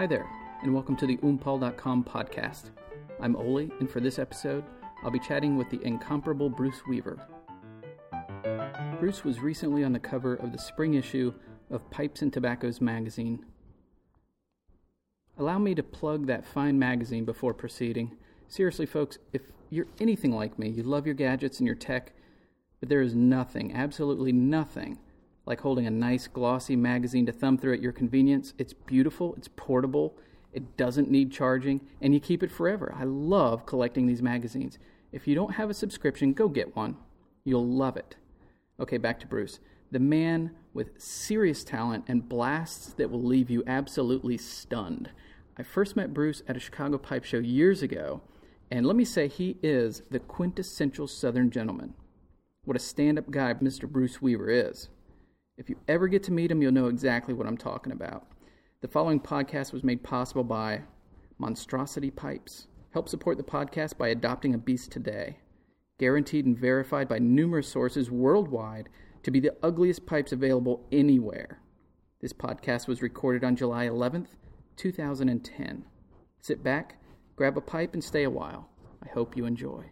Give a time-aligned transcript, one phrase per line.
[0.00, 0.30] Hi there,
[0.62, 2.70] and welcome to the oompal.com podcast.
[3.20, 4.64] I'm Oli, and for this episode,
[5.04, 7.18] I'll be chatting with the incomparable Bruce Weaver.
[8.98, 11.34] Bruce was recently on the cover of the spring issue
[11.68, 13.44] of Pipes and Tobaccos magazine.
[15.36, 18.16] Allow me to plug that fine magazine before proceeding.
[18.48, 22.14] Seriously, folks, if you're anything like me, you love your gadgets and your tech,
[22.80, 24.98] but there is nothing, absolutely nothing,
[25.46, 28.54] like holding a nice glossy magazine to thumb through at your convenience.
[28.58, 30.16] It's beautiful, it's portable,
[30.52, 32.94] it doesn't need charging, and you keep it forever.
[32.96, 34.78] I love collecting these magazines.
[35.12, 36.96] If you don't have a subscription, go get one.
[37.44, 38.16] You'll love it.
[38.78, 39.60] Okay, back to Bruce.
[39.90, 45.10] The man with serious talent and blasts that will leave you absolutely stunned.
[45.56, 48.22] I first met Bruce at a Chicago pipe show years ago,
[48.70, 51.94] and let me say he is the quintessential Southern gentleman.
[52.64, 53.88] What a stand up guy Mr.
[53.88, 54.88] Bruce Weaver is.
[55.56, 58.26] If you ever get to meet him, you'll know exactly what I'm talking about.
[58.80, 60.84] The following podcast was made possible by
[61.38, 62.66] Monstrosity Pipes.
[62.92, 65.38] Help support the podcast by adopting a beast today.
[65.98, 68.88] Guaranteed and verified by numerous sources worldwide
[69.22, 71.60] to be the ugliest pipes available anywhere.
[72.22, 74.28] This podcast was recorded on July 11th,
[74.76, 75.84] 2010.
[76.40, 76.96] Sit back,
[77.36, 78.70] grab a pipe, and stay a while.
[79.04, 79.90] I hope you enjoy.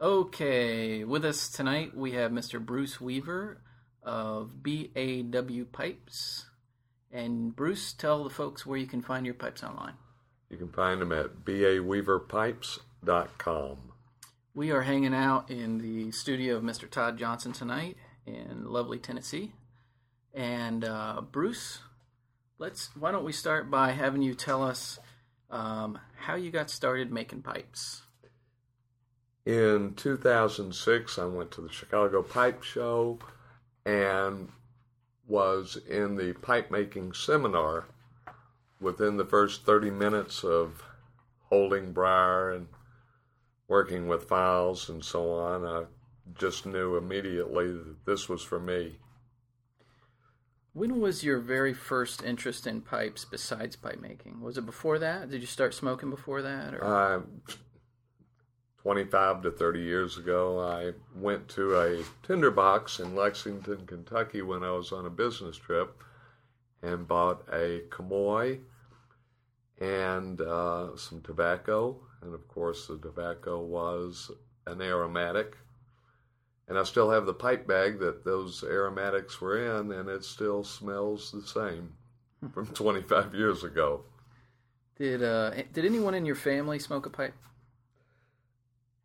[0.00, 2.64] Okay, with us tonight we have Mr.
[2.64, 3.60] Bruce Weaver
[4.02, 6.46] of BAW Pipes.
[7.12, 9.92] And Bruce, tell the folks where you can find your pipes online.
[10.48, 13.76] You can find them at baweaverpipes.com.
[14.54, 16.90] We are hanging out in the studio of Mr.
[16.90, 19.52] Todd Johnson tonight in lovely Tennessee.
[20.34, 21.78] And uh, Bruce,
[22.58, 24.98] let's why don't we start by having you tell us
[25.50, 28.02] um, how you got started making pipes?
[29.44, 33.18] In 2006, I went to the Chicago Pipe Show
[33.84, 34.48] and
[35.26, 37.86] was in the pipe making seminar
[38.80, 40.82] within the first 30 minutes of
[41.48, 42.66] holding briar and
[43.68, 45.64] working with files and so on.
[45.64, 45.84] I
[46.38, 48.98] just knew immediately that this was for me.
[50.74, 54.40] When was your very first interest in pipes besides pipe making?
[54.40, 55.30] Was it before that?
[55.30, 56.74] Did you start smoking before that?
[56.74, 56.84] Or?
[56.84, 57.20] Uh,
[58.82, 64.72] 25 to 30 years ago, I went to a tinderbox in Lexington, Kentucky when I
[64.72, 66.02] was on a business trip
[66.82, 68.58] and bought a Comoy
[69.80, 71.96] and uh, some tobacco.
[72.22, 74.32] And of course, the tobacco was
[74.66, 75.56] an aromatic.
[76.66, 80.64] And I still have the pipe bag that those aromatics were in, and it still
[80.64, 81.92] smells the same
[82.52, 84.02] from 25 years ago.
[84.96, 87.34] Did uh, did anyone in your family smoke a pipe?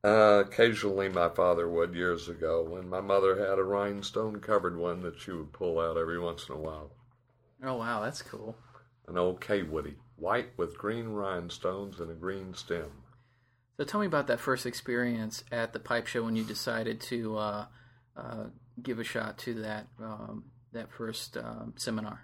[0.03, 5.01] Uh, occasionally, my father would years ago when my mother had a rhinestone covered one
[5.01, 6.91] that she would pull out every once in a while.
[7.63, 8.55] Oh wow, that's cool.
[9.07, 12.91] An old Kaywoodie, white with green rhinestones and a green stem.
[13.77, 17.37] So tell me about that first experience at the pipe show when you decided to
[17.37, 17.65] uh,
[18.15, 18.43] uh,
[18.81, 22.21] give a shot to that um, that first um, seminar.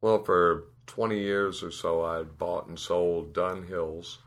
[0.00, 4.18] Well, for 20 years or so, I'd bought and sold Dunhills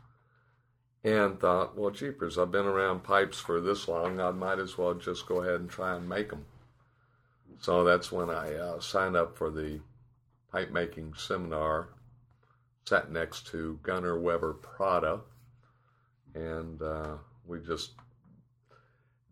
[1.04, 4.94] and thought, well, jeepers, I've been around pipes for this long, I might as well
[4.94, 6.44] just go ahead and try and make them.
[7.60, 9.80] So that's when I uh, signed up for the
[10.52, 11.88] pipe making seminar,
[12.84, 15.20] sat next to Gunnar Weber Prada,
[16.34, 17.16] and uh,
[17.46, 17.92] we just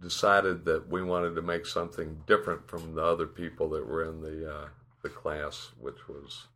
[0.00, 4.20] decided that we wanted to make something different from the other people that were in
[4.20, 4.68] the uh,
[5.02, 6.46] the class, which was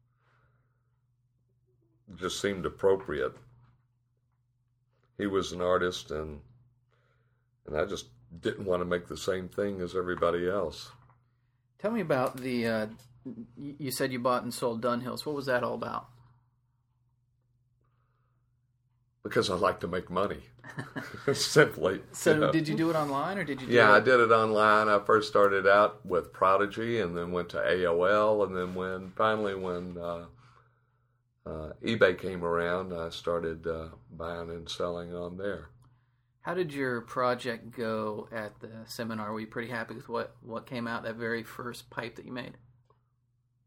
[2.17, 3.37] just seemed appropriate
[5.21, 6.41] he was an artist and
[7.67, 8.07] and I just
[8.41, 10.91] didn't want to make the same thing as everybody else.
[11.79, 12.67] Tell me about the.
[12.67, 12.87] Uh,
[13.57, 15.27] you said you bought and sold Dunhills.
[15.27, 16.09] What was that all about?
[19.23, 20.41] Because I like to make money,
[21.35, 22.01] simply.
[22.13, 22.53] So, you know.
[22.53, 23.69] did you do it online or did you?
[23.69, 23.99] yeah, it?
[23.99, 24.89] I did it online.
[24.89, 29.55] I first started out with Prodigy, and then went to AOL, and then when finally
[29.55, 30.25] when uh,
[31.51, 35.71] uh, eBay came around, I started uh, buying and selling on there.
[36.43, 39.33] How did your project go at the seminar?
[39.33, 42.33] Were you pretty happy with what, what came out, that very first pipe that you
[42.33, 42.57] made?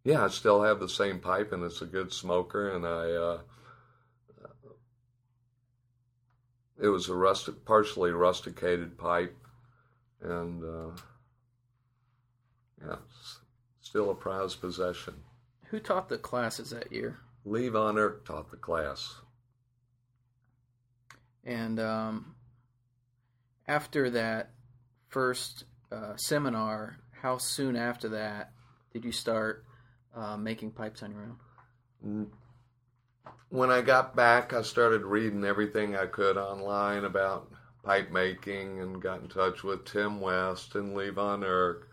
[0.03, 3.11] Yeah, I still have the same pipe, and it's a good smoker, and I.
[3.11, 3.39] Uh,
[6.81, 9.37] it was a rustic, partially rusticated pipe,
[10.21, 10.91] and uh,
[12.85, 12.95] yeah,
[13.81, 15.13] still a prized possession.
[15.67, 17.19] Who taught the classes that year?
[17.45, 19.15] Lee Von Erck taught the class.
[21.43, 22.35] And um,
[23.67, 24.51] after that
[25.09, 28.51] first uh, seminar, how soon after that
[28.93, 29.65] did you start
[30.15, 32.27] uh, making pipes on your own?
[33.53, 37.51] when I got back, I started reading everything I could online about
[37.83, 41.87] pipe making and got in touch with Tim West and Lee Von Erck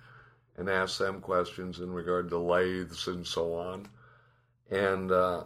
[0.56, 3.86] and asked them questions in regard to lathes and so on.
[4.70, 5.44] And uh,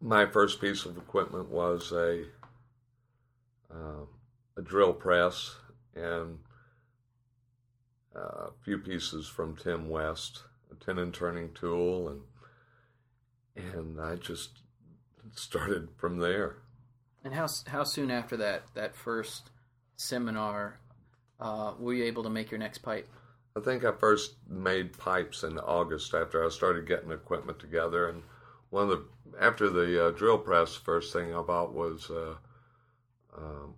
[0.00, 2.24] my first piece of equipment was a
[3.70, 4.06] uh,
[4.56, 5.54] a drill press
[5.94, 6.38] and
[8.16, 10.42] uh, a few pieces from Tim West,
[10.72, 12.20] a tenon turning tool, and
[13.74, 14.60] and I just
[15.34, 16.56] started from there.
[17.24, 19.50] And how how soon after that that first
[19.96, 20.78] seminar
[21.40, 23.08] uh, were you able to make your next pipe?
[23.56, 28.22] I think I first made pipes in August after I started getting equipment together, and
[28.70, 29.04] one of the
[29.40, 32.34] after the uh, drill press, first thing I bought was uh,
[33.36, 33.74] um,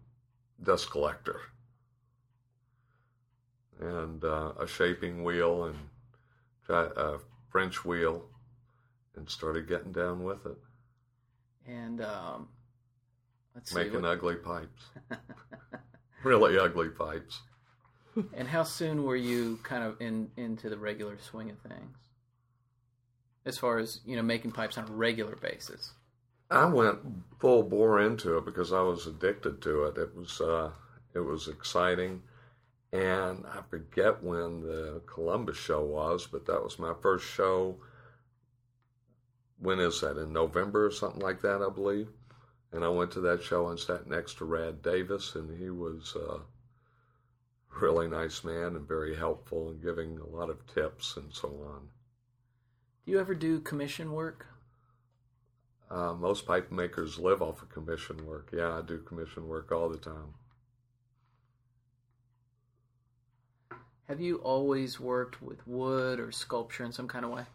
[0.62, 1.40] dust collector
[3.80, 5.76] and uh, a shaping wheel and
[6.68, 7.18] a
[7.50, 8.24] French wheel,
[9.16, 10.58] and started getting down with it.
[11.66, 12.48] And um,
[13.54, 14.04] let's making see, what...
[14.04, 14.84] ugly pipes,
[16.24, 17.40] really ugly pipes.
[18.34, 21.96] and how soon were you kind of in into the regular swing of things,
[23.44, 25.92] as far as you know, making pipes on a regular basis?
[26.50, 26.98] I went
[27.38, 29.96] full bore into it because I was addicted to it.
[29.96, 30.70] It was uh,
[31.14, 32.22] it was exciting,
[32.92, 37.76] and I forget when the Columbus show was, but that was my first show.
[39.58, 40.16] When is that?
[40.16, 42.08] In November or something like that, I believe.
[42.72, 46.16] And I went to that show and sat next to Rad Davis, and he was
[46.16, 51.32] uh, a really nice man and very helpful and giving a lot of tips and
[51.32, 51.88] so on.
[53.10, 54.46] You ever do commission work?
[55.90, 58.50] Uh, most pipe makers live off of commission work.
[58.52, 60.34] Yeah, I do commission work all the time.
[64.06, 67.46] Have you always worked with wood or sculpture in some kind of way?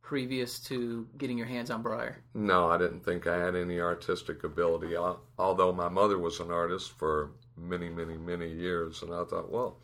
[0.00, 2.22] Previous to getting your hands on Briar?
[2.32, 4.96] No, I didn't think I had any artistic ability.
[5.38, 9.76] Although my mother was an artist for many, many, many years, and I thought, well,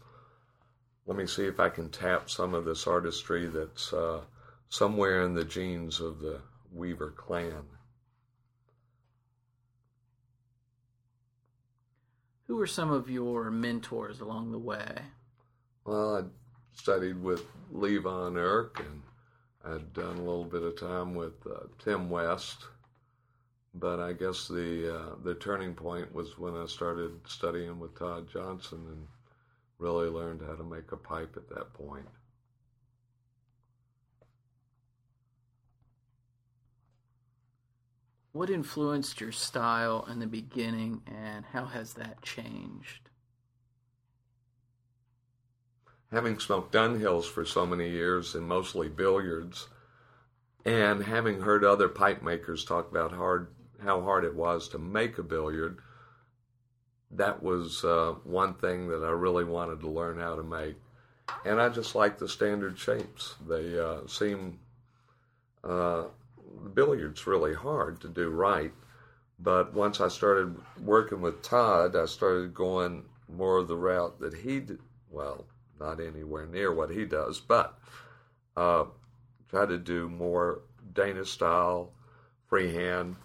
[1.07, 4.21] let me see if I can tap some of this artistry that's uh,
[4.69, 6.41] somewhere in the genes of the
[6.73, 7.65] Weaver clan.
[12.47, 14.99] Who were some of your mentors along the way?
[15.85, 16.23] Well, I
[16.75, 19.03] studied with Lee Von Erck, and
[19.65, 22.67] I'd done a little bit of time with uh, Tim West.
[23.75, 28.29] But I guess the uh, the turning point was when I started studying with Todd
[28.33, 29.07] Johnson and
[29.85, 32.09] really learned how to make a pipe at that point.
[38.33, 43.11] What influenced your style in the beginning and how has that changed?
[46.11, 49.69] Having smoked Dunhills for so many years and mostly billiards,
[50.65, 53.49] and having heard other pipe makers talk about hard
[53.83, 55.79] how hard it was to make a billiard,
[57.17, 60.77] that was uh, one thing that I really wanted to learn how to make.
[61.45, 63.35] And I just like the standard shapes.
[63.49, 64.59] They uh, seem
[65.63, 66.05] uh,
[66.75, 68.73] billiard's really hard to do right.
[69.39, 74.35] But once I started working with Todd, I started going more of the route that
[74.35, 74.79] he did.
[75.11, 75.47] Well,
[75.81, 77.79] not anywhere near what he does, but
[78.57, 78.85] uh,
[79.51, 80.63] try to do more
[80.93, 81.93] Dana style,
[82.49, 83.17] freehand,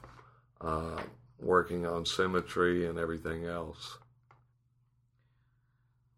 [0.61, 1.01] uh,
[1.39, 3.97] working on symmetry and everything else.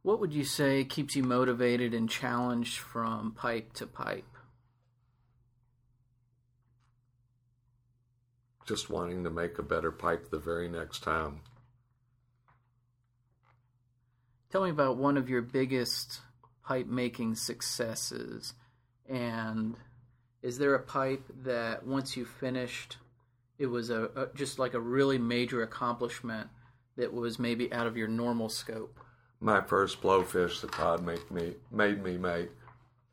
[0.02, 4.26] What would you say keeps you motivated and challenged from pipe to pipe?
[8.72, 11.42] just wanting to make a better pipe the very next time.
[14.50, 16.22] Tell me about one of your biggest
[16.64, 18.54] pipe making successes.
[19.10, 19.76] And
[20.42, 22.96] is there a pipe that once you finished,
[23.62, 26.50] it was a, a, just like a really major accomplishment
[26.98, 29.00] that was maybe out of your normal scope?
[29.40, 32.50] My first blowfish that Todd made me made me make.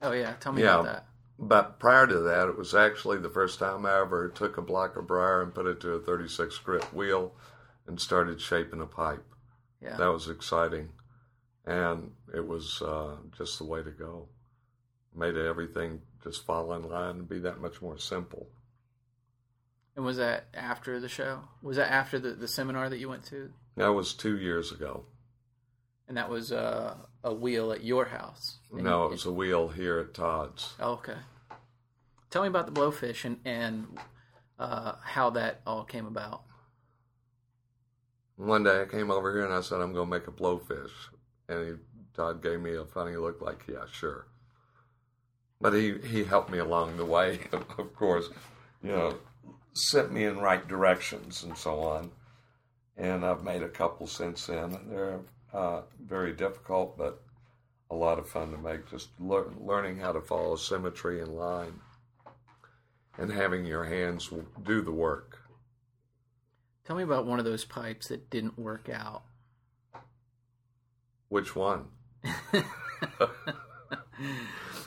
[0.01, 1.07] Oh yeah, tell me yeah, about that.
[1.39, 4.97] But prior to that, it was actually the first time I ever took a block
[4.97, 7.33] of briar and put it to a 36 grit wheel
[7.87, 9.25] and started shaping a pipe.
[9.83, 9.97] Yeah.
[9.97, 10.89] That was exciting.
[11.65, 14.29] And it was uh, just the way to go.
[15.15, 18.49] Made everything just fall in line and be that much more simple.
[19.99, 21.41] And was that after the show?
[21.61, 23.51] Was that after the, the seminar that you went to?
[23.77, 25.07] That was two years ago.
[26.07, 28.59] And that was uh, a wheel at your house?
[28.71, 30.75] No, it was a wheel here at Todd's.
[30.79, 31.17] Oh, okay.
[32.31, 33.99] Tell me about the blowfish and, and
[34.57, 36.43] uh, how that all came about.
[38.37, 40.93] One day I came over here and I said, I'm going to make a blowfish.
[41.49, 41.73] And he,
[42.15, 44.29] Todd gave me a funny look like, yeah, sure.
[45.61, 48.31] But he, he helped me along the way, of course.
[48.81, 49.15] You know,
[49.79, 52.11] sent me in right directions and so on.
[52.97, 54.77] And I've made a couple since then.
[54.89, 55.21] They're
[55.53, 57.23] uh, very difficult, but
[57.91, 58.91] a lot of fun to make.
[58.91, 61.81] Just lear- learning how to follow symmetry and line,
[63.17, 64.31] and having your hands
[64.65, 65.39] do the work.
[66.85, 69.23] Tell me about one of those pipes that didn't work out.
[71.29, 71.87] Which one?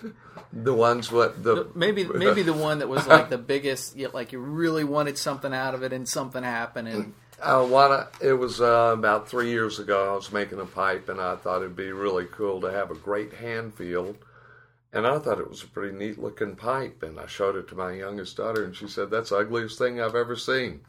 [0.54, 4.32] the ones what the maybe maybe the one that was like the biggest yet like
[4.32, 8.62] you really wanted something out of it and something happened and I wanna, it was
[8.62, 10.12] uh, about three years ago.
[10.12, 12.96] I was making a pipe, and I thought it'd be really cool to have a
[12.96, 14.16] great hand feel.
[14.94, 17.02] And I thought it was a pretty neat looking pipe.
[17.02, 20.00] And I showed it to my youngest daughter, and she said, "That's the ugliest thing
[20.00, 20.82] I've ever seen."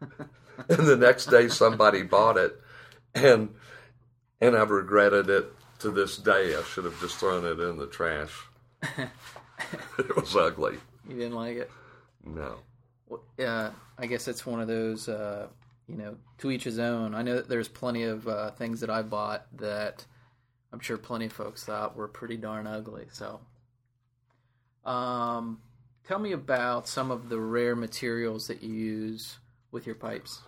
[0.00, 2.60] and the next day, somebody bought it,
[3.14, 3.54] and
[4.40, 6.56] and I've regretted it to this day.
[6.56, 8.32] I should have just thrown it in the trash.
[9.98, 10.78] it was ugly.
[11.08, 11.70] you didn't like it.
[12.24, 12.56] No.
[13.08, 15.48] Well, uh, I guess it's one of those, uh,
[15.88, 17.14] you know, to each his own.
[17.14, 20.06] I know that there's plenty of uh, things that I bought that
[20.72, 23.06] I'm sure plenty of folks thought were pretty darn ugly.
[23.12, 23.40] So,
[24.84, 25.60] um,
[26.06, 29.38] tell me about some of the rare materials that you use
[29.70, 30.40] with your pipes.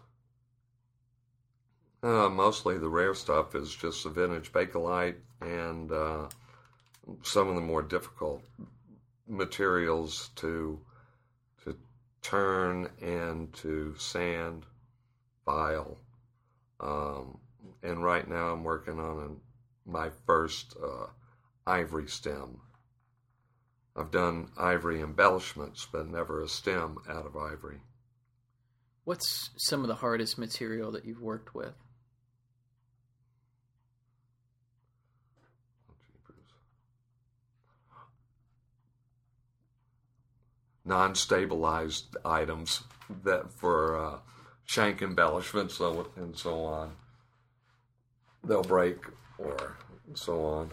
[2.04, 6.28] Uh, mostly the rare stuff is just the vintage Bakelite and uh,
[7.23, 8.42] some of the more difficult
[9.26, 10.78] materials to
[11.64, 11.75] to
[12.20, 14.66] turn and to sand,
[15.46, 15.96] file.
[16.78, 17.38] Um,
[17.82, 19.40] and right now I'm working on
[19.87, 21.06] my first uh,
[21.66, 22.61] ivory stem.
[23.96, 27.80] I've done ivory embellishments, but never a stem out of ivory.
[29.04, 31.73] What's some of the hardest material that you've worked with?
[40.84, 42.82] Non-stabilized items
[43.22, 44.18] that for uh,
[44.64, 46.92] shank embellishments and so on.
[48.42, 48.98] They'll break
[49.38, 49.76] or
[50.14, 50.70] so on.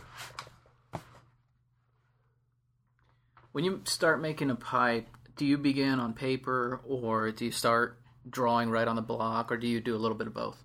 [3.51, 7.97] When you start making a pipe, do you begin on paper or do you start
[8.29, 10.63] drawing right on the block or do you do a little bit of both?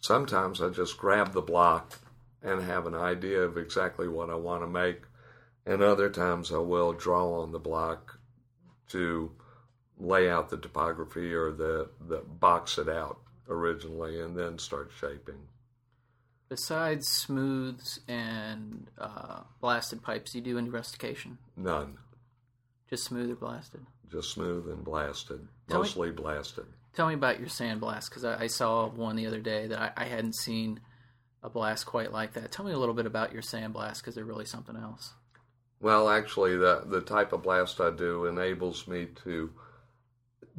[0.00, 1.98] Sometimes I just grab the block
[2.42, 5.02] and have an idea of exactly what I want to make
[5.68, 8.18] and other times I will draw on the block
[8.88, 9.30] to
[9.98, 15.38] lay out the topography or the, the box it out originally and then start shaping.
[16.48, 21.36] Besides smooths and uh, blasted pipes, do you do any rustication?
[21.56, 21.98] None.
[22.88, 23.80] Just smooth or blasted?
[24.10, 25.46] Just smooth and blasted.
[25.68, 26.64] Tell me- Mostly blasted.
[26.94, 29.92] Tell me about your sandblast because I, I saw one the other day that I,
[29.96, 30.80] I hadn't seen
[31.42, 32.50] a blast quite like that.
[32.50, 35.12] Tell me a little bit about your sandblast because they're really something else.
[35.80, 39.52] Well, actually, the the type of blast I do enables me to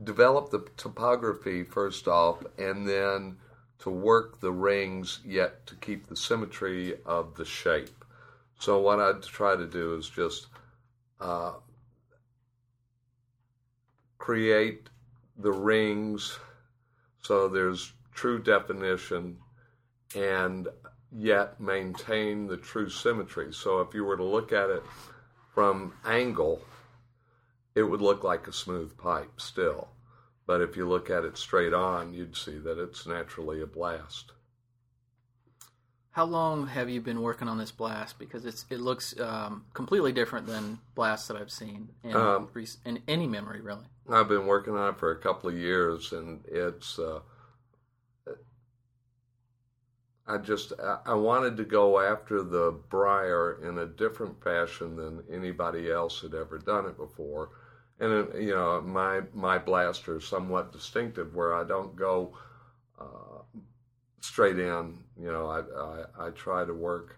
[0.02, 3.38] develop the topography first off, and then
[3.80, 8.06] to work the rings, yet to keep the symmetry of the shape.
[8.60, 10.48] So what I try to do is just
[11.20, 11.54] uh,
[14.18, 14.90] create
[15.38, 16.38] the rings
[17.22, 19.38] so there's true definition
[20.16, 20.68] and
[21.12, 23.54] yet maintain the true symmetry.
[23.54, 24.84] So if you were to look at it
[25.60, 26.62] from angle,
[27.75, 29.89] it would look like a smooth pipe still.
[30.48, 34.32] But if you look at it straight on, you'd see that it's naturally a blast.
[36.12, 38.18] How long have you been working on this blast?
[38.20, 42.48] Because it's it looks um, completely different than blasts that I've seen in, Um,
[42.86, 43.84] in any memory, really.
[44.10, 46.98] I've been working on it for a couple of years, and it's.
[46.98, 47.20] Uh,
[50.29, 55.91] I just I- wanted to go after the briar in a different fashion than anybody
[55.91, 57.50] else had ever done it before,
[58.00, 62.38] and uh, you know my my blaster is somewhat distinctive where I don't go
[63.00, 63.41] uh,
[64.21, 65.00] straight in.
[65.19, 65.62] You know I,
[66.24, 67.17] I I try to work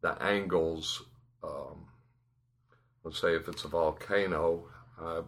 [0.00, 1.02] the angles.
[1.44, 1.86] Um,
[3.04, 4.64] let's say if it's a volcano,
[4.98, 5.20] I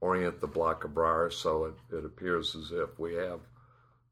[0.00, 3.40] orient the block of briar so it, it appears as if we have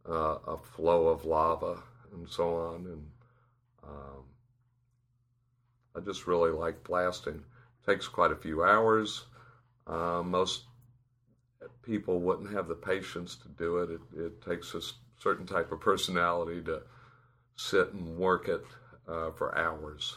[0.08, 1.82] uh, a flow of lava
[2.14, 2.86] and so on.
[2.86, 3.06] And
[3.82, 4.24] um,
[5.96, 7.34] I just really like blasting.
[7.34, 9.24] It takes quite a few hours.
[9.86, 10.64] Uh, most
[11.82, 13.90] people wouldn't have the patience to do it.
[13.90, 14.80] It, it takes a
[15.18, 16.82] certain type of personality to
[17.56, 18.64] sit and work it
[19.08, 20.16] uh, for hours.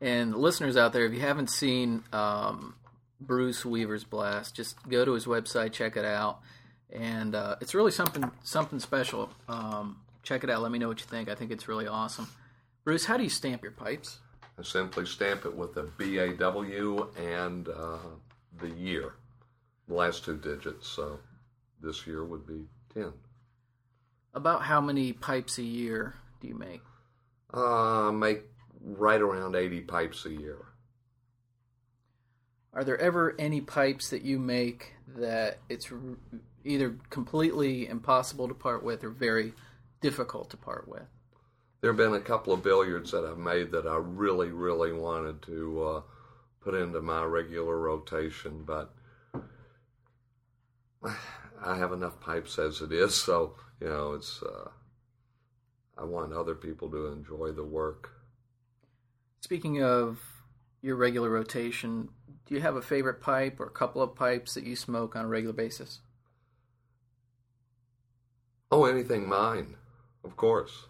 [0.00, 2.74] And listeners out there, if you haven't seen um,
[3.20, 6.40] Bruce Weaver's blast, just go to his website, check it out,
[6.90, 9.30] and uh, it's really something something special.
[9.48, 10.62] Um, check it out.
[10.62, 11.28] Let me know what you think.
[11.28, 12.28] I think it's really awesome.
[12.84, 14.18] Bruce, how do you stamp your pipes?
[14.58, 17.98] I simply stamp it with a BAW and uh,
[18.60, 19.14] the year.
[19.88, 21.18] The last two digits, so
[21.80, 22.64] this year would be
[22.94, 23.12] 10.
[24.34, 26.82] About how many pipes a year do you make?
[27.52, 28.42] Uh, make
[28.80, 30.58] right around 80 pipes a year.
[32.72, 35.92] Are there ever any pipes that you make that it's
[36.64, 39.52] either completely impossible to part with or very
[40.02, 41.06] difficult to part with?
[41.80, 45.42] There have been a couple of billiards that I've made that I really, really wanted
[45.42, 46.00] to uh,
[46.60, 48.94] put into my regular rotation, but
[51.04, 54.42] I have enough pipes as it is, so you know it's.
[54.42, 54.68] Uh,
[55.98, 58.10] I want other people to enjoy the work.
[59.40, 60.20] Speaking of
[60.80, 62.08] your regular rotation,
[62.46, 65.26] do you have a favorite pipe or a couple of pipes that you smoke on
[65.26, 66.00] a regular basis?
[68.70, 69.76] Oh, anything mine,
[70.24, 70.86] of course.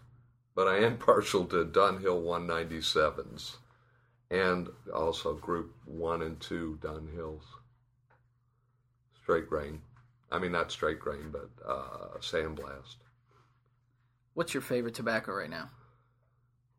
[0.55, 3.57] But I am partial to Dunhill 197s
[4.31, 7.43] and also Group 1 and 2 Dunhills.
[9.21, 9.81] Straight grain.
[10.31, 12.95] I mean, not straight grain, but uh, sandblast.
[14.33, 15.69] What's your favorite tobacco right now?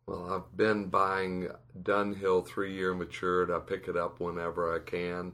[0.07, 1.49] Well, I've been buying
[1.81, 3.51] Dunhill three year matured.
[3.51, 5.33] I pick it up whenever I can.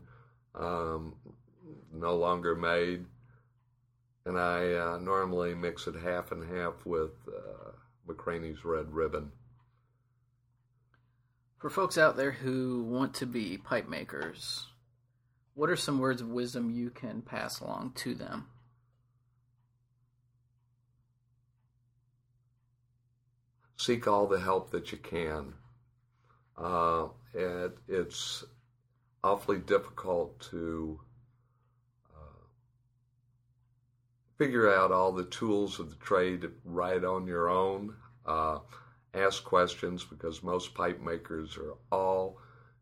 [0.55, 1.15] Um,
[1.93, 3.07] no longer made.
[4.31, 7.73] And I uh, normally mix it half and half with uh,
[8.07, 9.33] McCranie's Red Ribbon.
[11.59, 14.69] For folks out there who want to be pipe makers,
[15.55, 18.47] what are some words of wisdom you can pass along to them?
[23.79, 25.55] Seek all the help that you can.
[26.57, 28.45] Uh, it, it's
[29.25, 31.01] awfully difficult to
[32.15, 32.47] uh,
[34.41, 37.95] figure out all the tools of the trade right on your own.
[38.25, 38.59] Uh,
[39.13, 42.39] ask questions because most pipe makers are all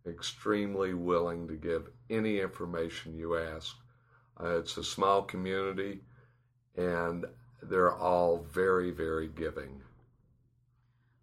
[0.07, 3.75] extremely willing to give any information you ask.
[4.41, 5.99] Uh, it's a small community
[6.77, 7.25] and
[7.61, 9.83] they're all very, very giving.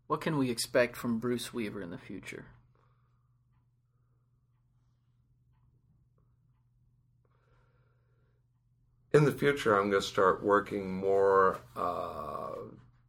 [0.08, 2.48] What can we expect from Bruce Weaver in the future?
[9.15, 12.56] In the future, I'm going to start working more uh,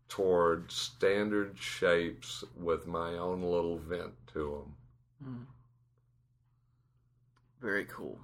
[0.08, 4.64] toward standard shapes with my own little vent to
[5.20, 5.28] them.
[5.28, 5.46] Mm.
[7.60, 8.20] Very cool.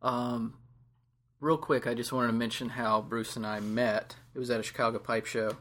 [0.00, 0.54] Um,
[1.40, 4.16] real quick, I just wanted to mention how Bruce and I met.
[4.34, 5.58] It was at a Chicago Pipe Show.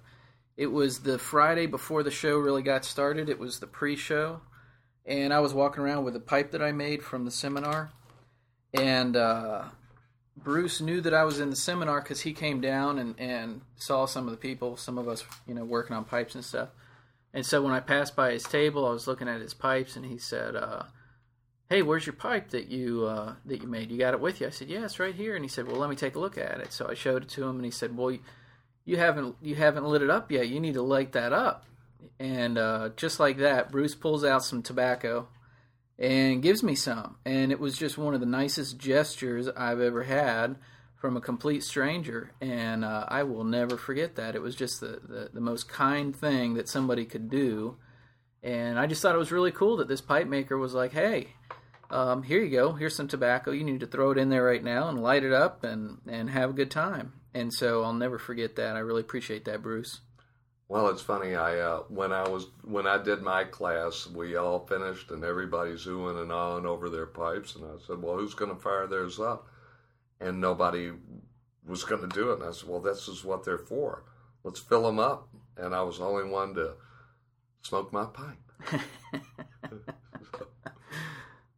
[0.56, 3.28] It was the Friday before the show really got started.
[3.28, 4.40] It was the pre-show,
[5.06, 7.92] and I was walking around with a pipe that I made from the seminar,
[8.74, 9.66] and uh,
[10.38, 14.06] Bruce knew that I was in the seminar because he came down and, and saw
[14.06, 16.70] some of the people, some of us, you know, working on pipes and stuff.
[17.34, 20.06] And so when I passed by his table, I was looking at his pipes, and
[20.06, 20.84] he said, uh,
[21.70, 23.92] "Hey, where's your pipe that you uh, that you made?
[23.92, 25.78] You got it with you?" I said, "Yeah, it's right here." And he said, "Well,
[25.78, 27.72] let me take a look at it." So I showed it to him, and he
[27.72, 28.18] said, "Well."
[28.88, 30.48] You, haven't you haven't lit it up yet.
[30.48, 31.66] You need to light that up.
[32.20, 35.28] And uh, just like that, Bruce pulls out some tobacco
[35.98, 37.18] and gives me some.
[37.26, 40.58] And it was just one of the nicest gestures I've ever had
[40.96, 42.32] from a complete stranger.
[42.42, 44.36] And uh, I will never forget that.
[44.36, 47.78] It was just the, the, the most kind thing that somebody could do.
[48.44, 51.30] And I just thought it was really cool that this pipe maker was like, hey,
[51.90, 52.74] um, here you go.
[52.74, 53.52] Here's some tobacco.
[53.52, 56.30] You need to throw it in there right now and light it up and, and
[56.30, 58.78] have a good time and so I'll never forget that.
[58.78, 60.00] I really appreciate that, Bruce.
[60.68, 61.36] Well, it's funny.
[61.36, 65.86] I uh, when I was when I did my class, we all finished, and everybody's
[65.86, 69.20] oohing and ahhing over their pipes, and I said, "Well, who's going to fire theirs
[69.20, 69.48] up?"
[70.20, 70.92] And nobody
[71.68, 72.40] was going to do it.
[72.40, 74.04] And I said, "Well, this is what they're for.
[74.44, 76.74] Let's fill them up." And I was the only one to
[77.62, 78.82] smoke my pipe.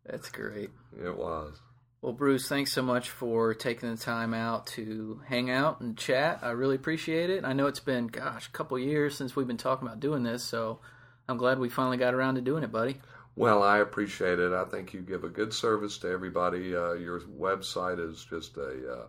[0.06, 0.70] That's great.
[1.02, 1.62] It was.
[2.08, 6.39] Well, Bruce, thanks so much for taking the time out to hang out and chat.
[6.41, 7.43] I really appreciate it.
[7.43, 10.41] I know it's been, gosh, a couple years since we've been talking about doing this,
[10.41, 10.80] so
[11.28, 13.02] I'm glad we finally got around to doing it, buddy.
[13.36, 14.54] Well, I appreciate it.
[14.54, 16.74] I think you give a good service to everybody.
[16.74, 19.08] Uh, your website is just a, uh,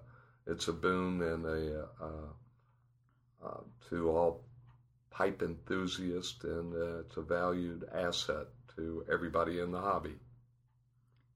[0.48, 4.44] it's a boon and a uh, uh to all
[5.12, 10.16] pipe enthusiasts, and uh, it's a valued asset to everybody in the hobby.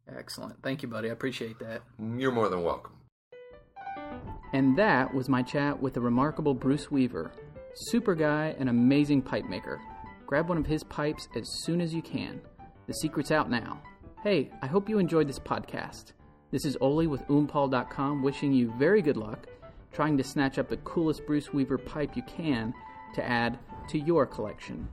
[0.09, 0.63] Excellent.
[0.63, 1.09] Thank you, buddy.
[1.09, 1.83] I appreciate that.
[1.99, 2.93] You're more than welcome.
[4.53, 7.33] And that was my chat with the remarkable Bruce Weaver.
[7.75, 9.81] Super guy and amazing pipe maker.
[10.27, 12.41] Grab one of his pipes as soon as you can.
[12.87, 13.81] The secret's out now.
[14.23, 16.13] Hey, I hope you enjoyed this podcast.
[16.51, 19.47] This is Oli with oompal.com wishing you very good luck
[19.93, 22.75] trying to snatch up the coolest Bruce Weaver pipe you can
[23.15, 24.89] to add to your collection.